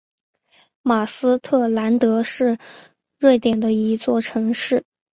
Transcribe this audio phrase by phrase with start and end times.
[0.81, 2.57] 马斯特兰德是
[3.19, 4.83] 瑞典的一座城市。